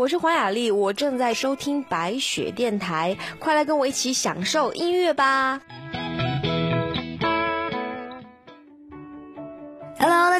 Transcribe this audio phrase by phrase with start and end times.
[0.00, 5.60] 我是黄雅莉，我正在收听白雪电台，快来跟我一起享受音乐吧。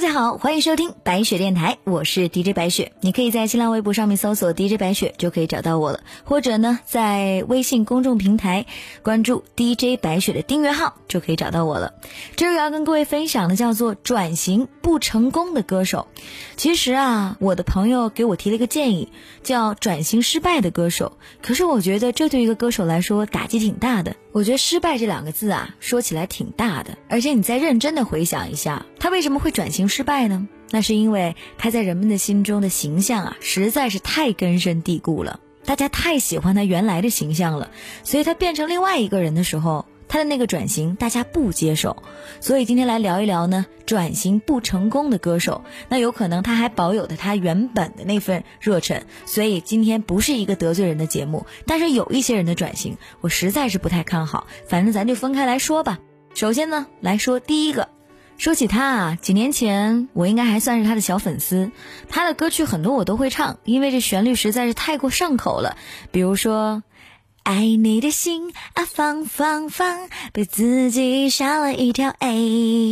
[0.00, 2.92] 大家好，欢迎收听白雪电台，我是 DJ 白雪。
[3.02, 6.00] 你可以在新浪微博上面搜索 DJ 白雪，就可以找到我了。
[6.24, 8.64] 或者呢，在微信公众平台
[9.02, 11.92] 关注 DJ 白雪的订阅号，就可以找到我了。
[12.34, 16.08] 这个要跟各位分享的叫做转型不成功的歌手。
[16.56, 21.18] 其实啊，我的朋友给我提了一个建议，叫转型失败的歌手。
[21.42, 24.16] 可是我觉得这对一个歌手来说打击挺大的。
[24.32, 30.48] 我觉得失败这两个字啊，说起来挺大的，而且你再认真的回想一下，他为什么会转型失败呢？
[30.70, 37.70] 那是因为他在人们的心中的形象啊，实在是太根深蒂固了，大家太喜欢他原来的形象了，
[38.04, 39.86] 所以他变成另外一个人的时候。
[40.10, 42.02] 他的那个转型，大家不接受，
[42.40, 56.00] 所以今天来聊一聊呢，转型不成功的歌手，那有可能他还保有的他原本的那份热忱，所以今天不是一个得罪人的节目，但是有一些人的转型，我实在是不太看好，反正咱就分开来说吧。
[56.34, 57.88] 首先呢，来说第一个，
[58.36, 61.70] 说起他啊，几年前我应该还算是他的小粉丝，
[62.08, 65.76] 他的歌曲很多我都会唱，因为这旋律实在是太过上口了，
[66.10, 66.82] 比如说。
[67.42, 72.14] 爱你的心啊，放放放，被自己吓了一跳。
[72.18, 72.32] 哎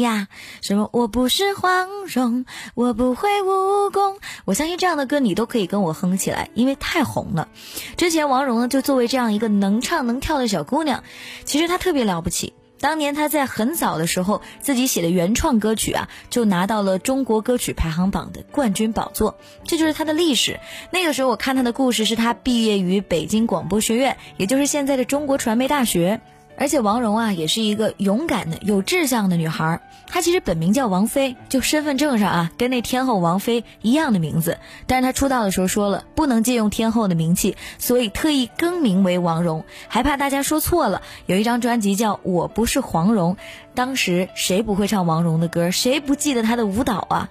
[0.01, 0.29] 呀，
[0.61, 4.19] 什么我不是黄蓉，我不会武功。
[4.45, 7.49] 我相信这样的歌你都可以跟我哼起来，因为太红了。
[7.97, 11.03] 之前王蓉呢，就作为这样一个能唱能跳的小姑娘，
[11.45, 12.53] 其实她特别了不起。
[12.81, 20.61] 当年他在很早的时候自己写的原创歌曲啊，就拿到了中国歌曲排行榜的冠军宝座，这就是他的历史。
[20.91, 26.21] 那个时候我看他的故事，是他毕业于北京广播学院，也就是现在的中国传媒大学。
[26.59, 29.81] 而且王蓉啊，也是一个勇敢的、有志向的女孩。
[30.09, 34.59] 她其实本名叫王菲，就身份证上啊，跟那天后王菲一样的名字。
[34.87, 41.03] 但是她出道的时候说了，不能借用天后的名气，所以特意更名为王蓉，还怕大家说错了。
[41.27, 43.35] 有一张专辑叫《我不是黄蓉》，
[43.75, 45.71] 当时谁不会唱王蓉的歌？
[45.71, 47.29] 谁不记得她的舞蹈啊？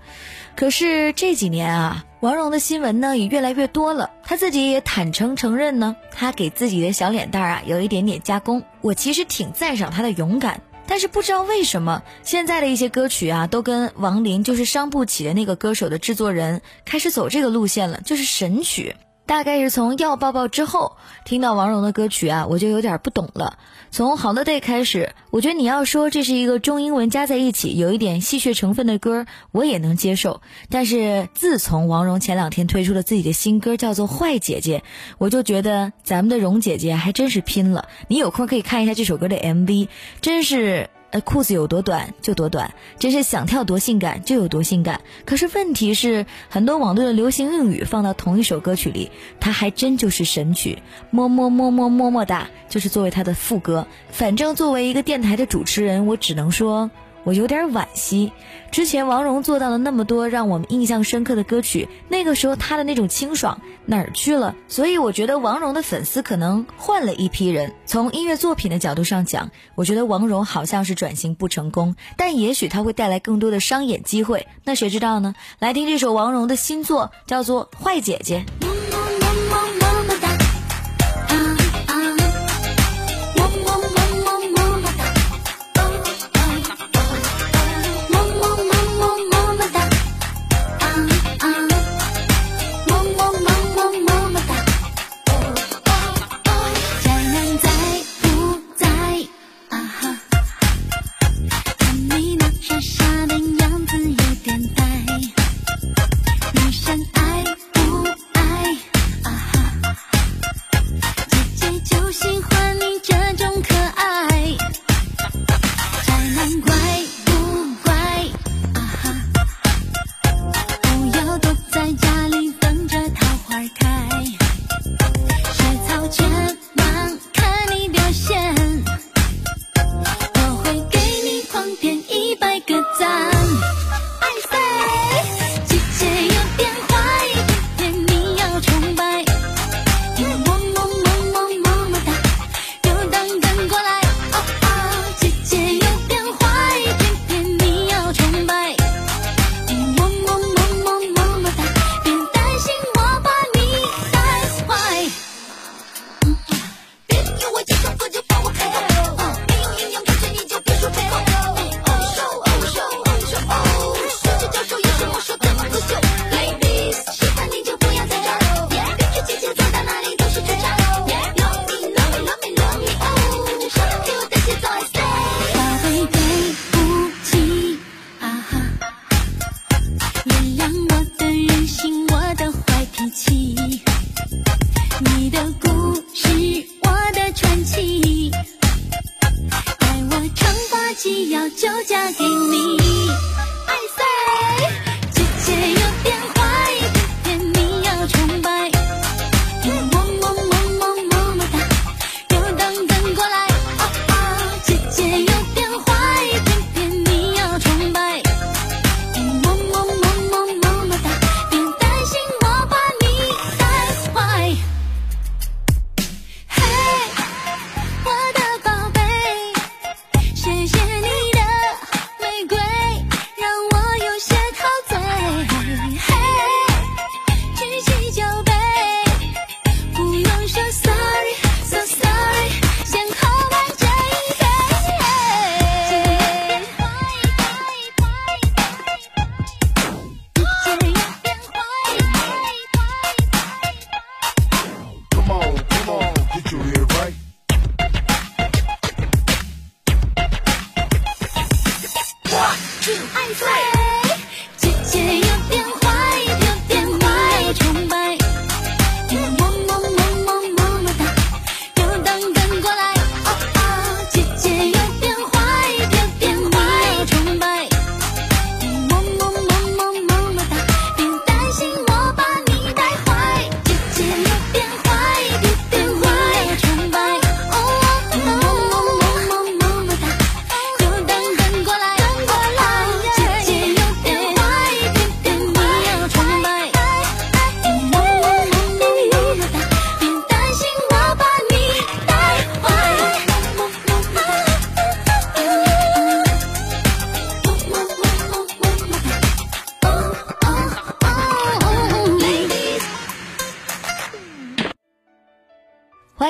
[0.56, 4.10] 可是这几年啊，王蓉的新闻呢也越来越多了。
[4.24, 8.64] 她自己也坦诚承认呢，她给自己的小脸蛋啊有一点点加工。
[8.82, 18.96] 我其实挺赞赏她的勇敢，但是不知道为什么现在的一些歌曲啊，都跟王林就是伤不起的那个歌手的制作人开始走这个路线了，就是神曲。
[19.28, 23.60] 大概是从要抱抱之后听到王蓉的歌曲啊，我就有点不懂了。
[23.92, 30.42] 从 Holiday 开始，我觉得你要说这是一个中英文加在一起有一点戏谑成分的歌，我也能接受。
[30.70, 34.80] 但是自从王蓉前两天推出了自己的新歌，叫做《坏姐姐》，
[35.18, 37.90] 我就觉得咱们的蓉姐姐还真是拼了。
[38.08, 39.90] 你有空可以看一下这首歌的 MV，
[40.22, 40.90] 真是。
[41.22, 45.02] 裤子有多短就多短，真是想跳多性感就有多性感。
[45.26, 50.80] 可是问题是，很多网络的流行用语放到同一首歌曲里，它还真就是神曲。
[51.12, 53.88] 么么么么么么哒，就是作为它的副歌。
[54.10, 56.92] 反正作为一个电台的主持人，我只能说。
[57.28, 58.32] 我有点惋惜，
[58.72, 64.56] 之前王蓉做到了那么多让我们印象深刻的歌曲，那个时候她的那种清爽哪儿去了？
[64.70, 67.74] 所以我觉得王蓉的粉丝可能换了一批人。
[67.86, 75.36] 从音乐作品的角度上讲，我觉得王蓉好像是转型不成功，但也许她会带来更多的商演机会，那谁知道呢？
[75.60, 78.46] 来听这首王蓉的新作，叫做《坏姐姐》。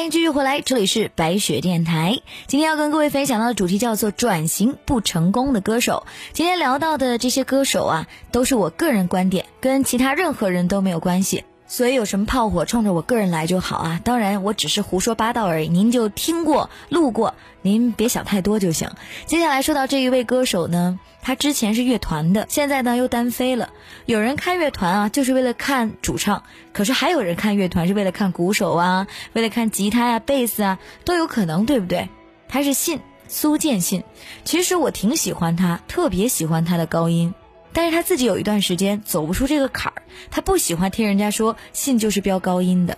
[0.10, 2.22] 继续回来，这里是白雪电台。
[2.48, 6.08] 今天要跟各位分享到的主题叫做“转型不成功的歌手”。
[6.32, 11.44] 今天聊到的这些歌手啊，都是我个人观点，跟其他任何人都没有关系。
[11.68, 14.02] 所以有什么炮火冲着我个人来就好啊！
[14.04, 18.90] 当然，我只是胡说八道而已，您就听过路过，您别想太多就行。
[19.26, 23.70] 接下来说到这一位歌手呢，他之前是乐团的，现在呢又单飞了。
[24.06, 32.08] 有人看乐团啊，就是为了看主唱；可是还有人看乐团是为了看鼓手啊，为了看吉他呀、贝斯啊，都有可能，对不对？
[32.48, 34.06] 他是信苏建信，
[34.46, 37.34] 其实我挺喜欢他，特别喜欢他的高音。
[37.78, 40.02] 但是他自己有一段时间走不出这个坎儿，
[40.32, 42.98] 他不喜欢听人家说信就是飙高音的。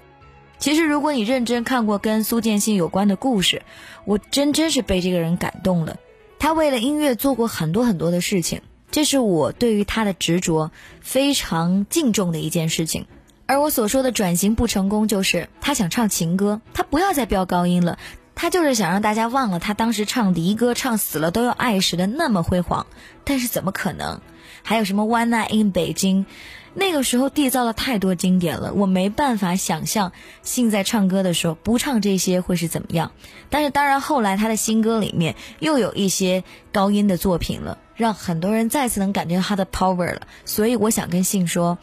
[0.58, 3.64] 其实如果你认真看过跟苏建信有关的故事，
[4.06, 5.98] 我真真是被这个人感动了。
[6.40, 10.72] 他为了音乐做过很多很多的事情，这是我对于他的执着
[11.02, 13.06] 非常敬重的一件事情。
[13.48, 18.00] 而我所说的转型不成功，就是他想唱情歌，他不要再飙高音了，
[18.34, 22.88] 他就是想让大家忘了他当时唱离歌唱死了都要爱时的那么辉煌。
[23.26, 24.22] 但是怎么可能？
[24.70, 26.28] 还有什么 One Night in 北京，
[26.76, 30.12] 那个时候缔造了太多经典了，我没办法想象
[30.44, 33.12] 信在唱歌的时候不唱这些会是怎么样。
[33.50, 40.28] 但是当然后来他的新歌里面又有一些高音的作品了，让很多人再次能感觉到他的 power 了。
[40.46, 41.80] 所以我想跟信说，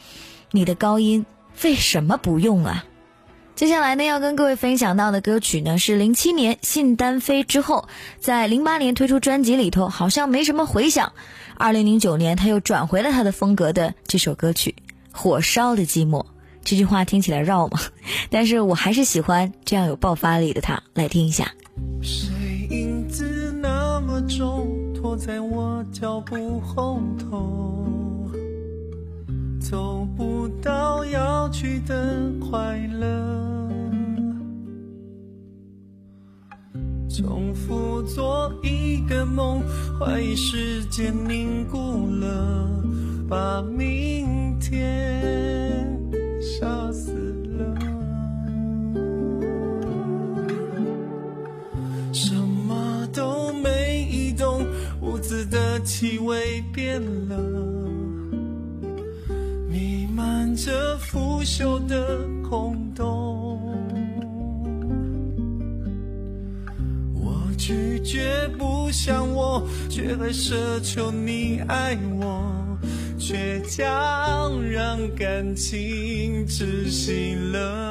[0.53, 1.27] 你的高音
[1.65, 2.85] 为什么不用啊？
[3.57, 7.89] 接下来呢，要跟各位分享到的歌曲呢，是零七年信单飞之后，
[8.21, 11.15] 在零八年推出专辑里头好像没什么回响。
[11.57, 14.75] 二零零九年他又转回了他的风格的这首歌曲
[15.17, 16.23] 《火烧的寂寞》。
[16.63, 17.79] 这句话听起来绕吗？
[18.29, 20.83] 但是我还是喜欢这样有爆发力的他。
[20.95, 21.53] 来听一下。
[22.03, 22.29] 谁
[22.71, 28.29] 影子那么重，拖在我脚步后头，
[29.61, 33.66] 走不到要去的快乐。
[37.17, 39.63] 重复做一个梦，
[39.99, 42.69] 怀疑时间凝固了，
[43.27, 45.99] 把明天
[46.43, 47.13] 杀死
[47.59, 47.75] 了。
[52.13, 54.67] 什么都没移动，
[55.01, 57.39] 屋子的气味变了，
[59.71, 62.19] 弥漫着腐朽的
[68.07, 72.79] 绝不像我，却还奢求你爱我，
[73.19, 77.86] 倔强让感情窒息了。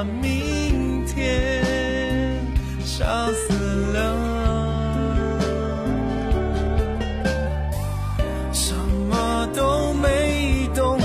[0.00, 1.62] 把明天
[2.82, 3.04] 杀
[3.34, 3.52] 死
[3.92, 3.98] 了。
[8.50, 8.74] 什
[9.10, 10.98] 么都没动，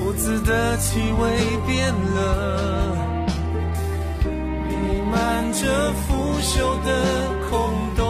[0.00, 1.30] 屋子的气味
[1.66, 2.94] 变了，
[4.28, 6.90] 弥漫着腐朽的
[7.48, 7.50] 空
[7.96, 8.04] 洞。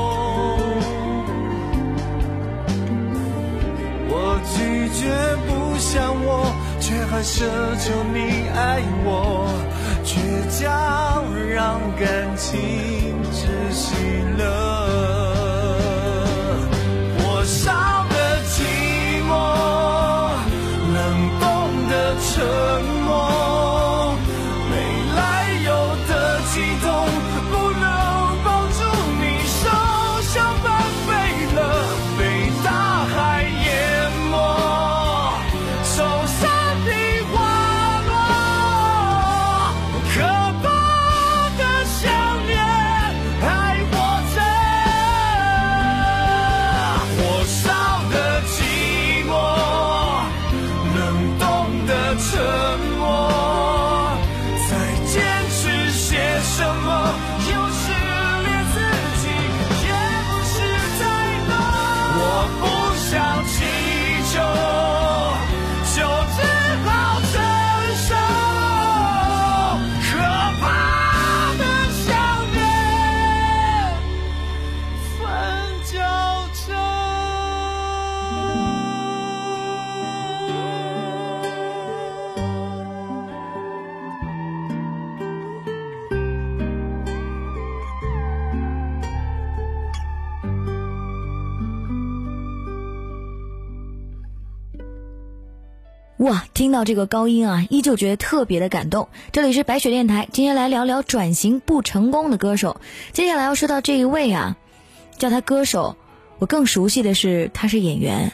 [4.08, 5.06] 我拒绝
[5.46, 7.46] 不想我，却还奢
[7.78, 9.46] 求你爱我，
[10.04, 10.18] 倔
[10.50, 12.50] 强让感情
[13.32, 13.94] 窒息
[14.36, 14.42] 了。
[17.18, 17.72] 火烧
[18.10, 18.14] 的
[18.48, 18.56] 寂
[19.28, 19.30] 寞，
[20.92, 20.98] 冷
[21.40, 21.42] 冻
[21.88, 22.30] 的沉
[23.04, 23.10] 默，
[66.80, 67.11] Lord.
[96.54, 99.08] 听到这个高音啊，依旧觉得特别的感动。
[99.32, 102.80] 这里是白雪电台，今天来聊聊转型不成功的歌手。
[103.12, 104.56] 接下来要说到这一位啊，
[105.16, 105.96] 叫他歌手，
[106.38, 108.32] 我更熟悉的是他是演员。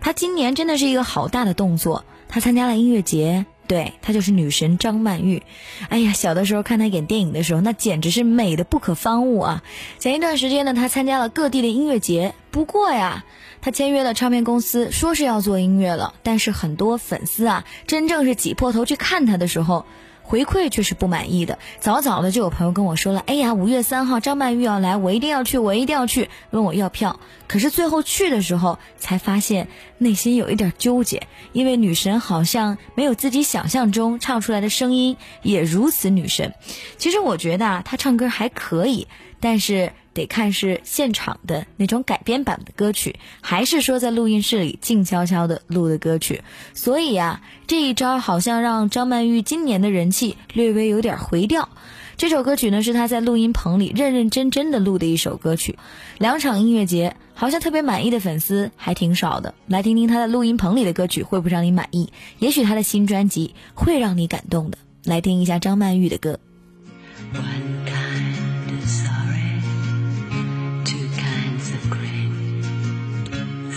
[0.00, 3.46] 他今年真的是一个好大的动作，他参加了音乐节。
[3.66, 5.42] 对她就是女神张曼玉，
[5.88, 9.62] 哎呀，小的时候看她演电影的时候，那简直是美的不可方物啊！
[9.98, 13.24] 前一段时间呢，她参加了各地的音乐节，不过呀，
[13.60, 19.86] 她签约了唱片公司，说是要做音乐了，但是很多粉丝啊，真正是挤破头去看她的时候。
[20.26, 27.20] 回馈却是不满意的，早早的就有朋友跟我说了，哎呀，五月三号张曼玉要来，我一定要去，我一定要去，问我要票。
[27.46, 36.54] 可是最后去的时候才发现，内心有一点纠结，因为女神好像没有自己想象中唱出来的声音也如此女神。
[36.96, 39.06] 其实我觉得啊，她唱歌还可以，
[39.40, 39.92] 但是。
[40.14, 46.42] 得看是现场的那种改编版的歌曲，还是说在录音室里静悄悄的录的歌曲。
[46.72, 51.68] 所以啊，这一招好像让张曼玉今年的人气略微有点回调。
[52.16, 55.76] 这首歌曲呢，是她在录音棚里认认真真的录的一首歌曲。
[56.18, 59.52] 两场音乐节，好像特别满意的粉丝还挺少的。
[59.66, 62.12] 来听听她的录音棚里的歌曲会不会让你满意？
[62.38, 64.78] 也许她的新专辑会让你感动的。
[65.02, 66.38] 来听一下张曼玉的歌。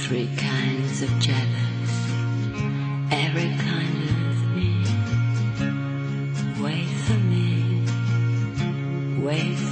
[0.07, 1.91] Three kinds of jealous,
[3.11, 4.85] every kind of me.
[6.63, 7.83] Wait for me,
[9.21, 9.66] wait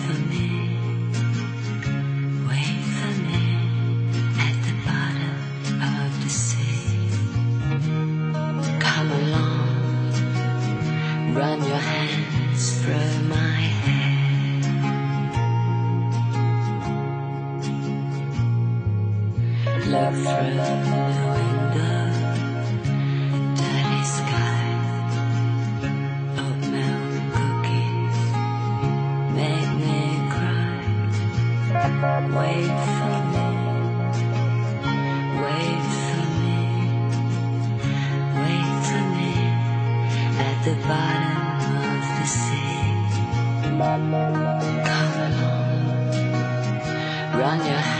[47.45, 47.94] run your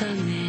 [0.00, 0.39] summer.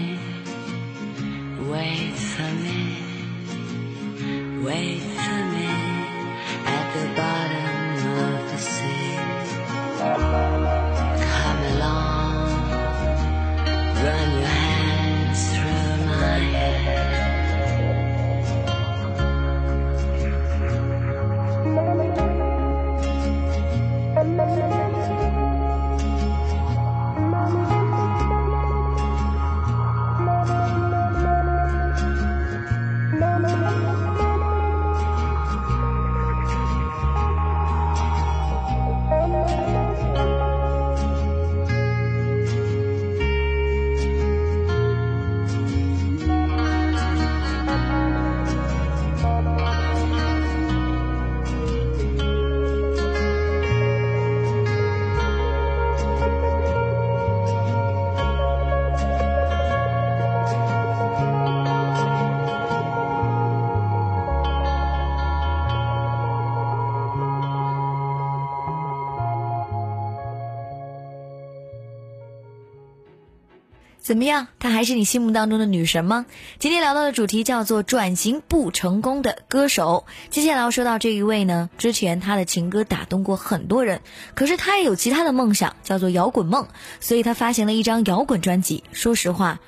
[74.12, 74.48] 怎么样？
[74.60, 76.26] 她还是你心目当中的女神吗？”
[76.60, 80.06] 今天聊到的主题叫做“转型不成功的歌手”。
[80.30, 84.02] 接下来要说到这一位呢，之前她的情歌打动过很多人，
[84.36, 86.68] 可是她也有其他的梦想，叫做摇滚梦，
[87.00, 88.84] 所以她发行了一张摇滚专辑。
[88.92, 89.62] 说实话，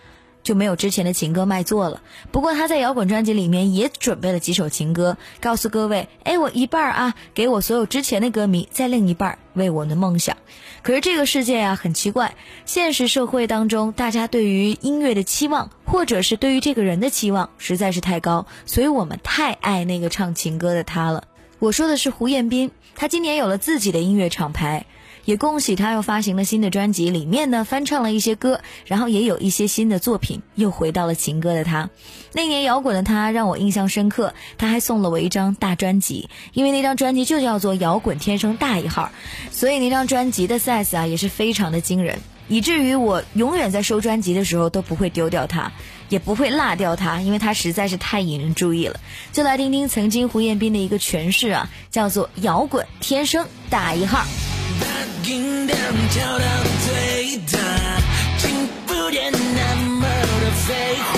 [0.43, 2.01] 就没有之前的情歌卖座了。
[2.32, 10.38] 不过他在摇滚专辑里面也准备了几首情歌，告诉各位：哎，我一半啊，给我所有之前的歌迷；再另一半为我的梦想。
[10.84, 21.23] 可是这个世界啊，很奇怪，现实社会当中，大家对于音乐的期望，或者是对于这个人的期望，实在是太高，所以我们太爱那个唱情歌的他了。
[21.60, 24.86] 我说的是胡彦斌，他今年有了自己的音乐厂牌。
[25.25, 31.89] 也恭喜他又发行了新的专辑，里面呢翻唱了一些歌，然后也有一些新的作品，又回到了情歌的他。
[32.33, 39.12] 那年摇滚的他让我印象深刻，他还送了我一张大专辑，因为那张专辑就叫做《摇滚天生大一号》，
[39.55, 45.71] 所以那张专辑的 size 啊也是非常的惊人，以至于我永远在收专辑的时候都不会丢掉它，
[46.09, 48.99] 也不会落掉它，因为它实在是太引人注意了。
[49.31, 54.19] 就来听听曾经胡彦斌的一个诠释啊，叫做《摇滚天生大一号》。
[54.84, 54.86] 把
[55.30, 55.32] 音
[55.65, 55.78] 量
[56.10, 56.46] 调到
[56.86, 57.58] 最大，
[58.39, 58.43] 听
[58.86, 60.04] 不见那么
[60.41, 60.67] 多废
[61.10, 61.12] 话，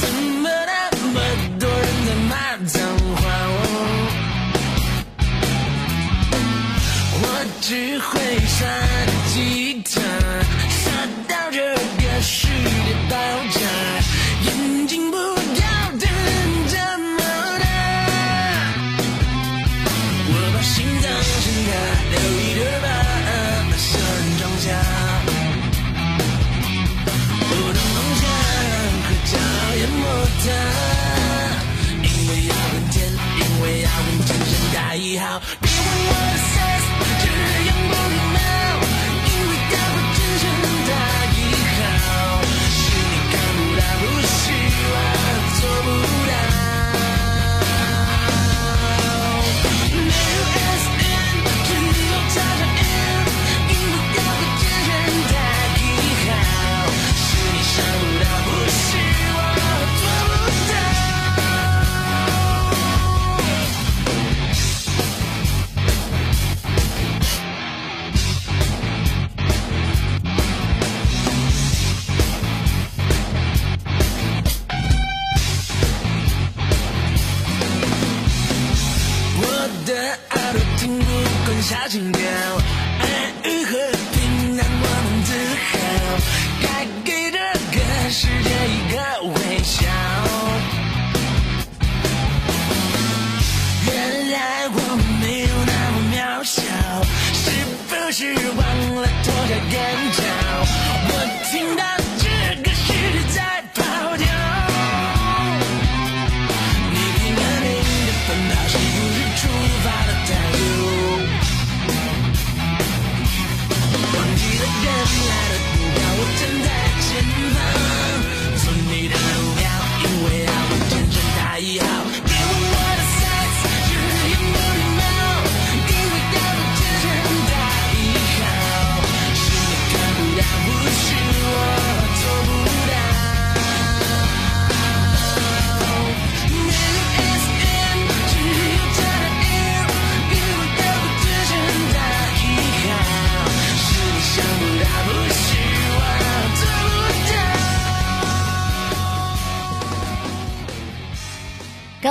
[0.00, 0.02] 怎
[0.42, 0.72] 么那
[1.12, 1.16] 么
[1.60, 2.32] 多人在骂
[2.66, 2.74] 脏
[3.16, 3.22] 话？
[7.24, 7.24] 我
[7.60, 8.10] 只会
[8.48, 8.58] 耍
[9.32, 9.36] 吉
[9.84, 9.94] 他，
[10.68, 10.82] 傻
[11.28, 13.14] 到这个世界爆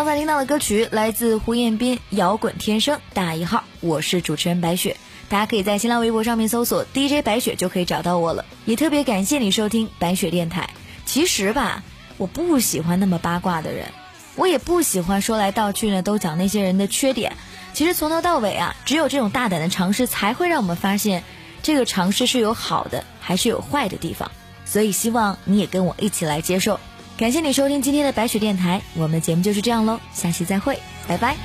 [0.01, 4.97] 刚才听到的歌曲来自胡彦斌《摇滚天生大一号》，我是主持人白雪，
[5.29, 8.43] 大家可以在新浪微博上面搜索 DJ 白雪就可以找到我了。
[8.65, 10.71] 也特别感谢你收听白雪电台。
[11.05, 11.83] 其实吧，
[12.17, 13.89] 我不喜欢那么八卦的人，
[14.35, 17.37] 我也不喜欢说来道去呢都讲那些人的缺点。
[17.73, 21.23] 其实从头到尾啊，只有这种大胆的尝试，才会让我们发现
[21.61, 24.31] 这个尝试是有好的，还是有坏的地方。
[24.65, 26.79] 所以希望你也跟我一起来接受。
[27.21, 30.75] 感谢你收听今天的白雪电台，我们的节目就是这样喽，下期再会，
[31.07, 31.37] 拜拜。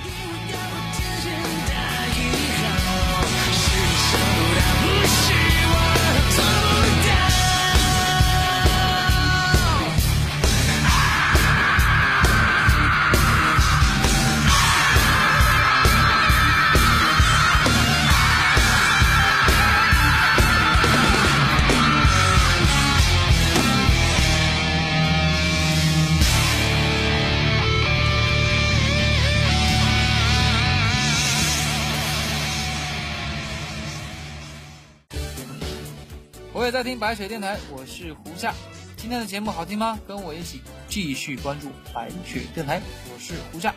[36.76, 38.52] 在听白雪电台，我是胡夏。
[38.98, 39.98] 今天的节目好听吗？
[40.06, 43.74] 跟我一起继续关注白雪电台，我是胡夏，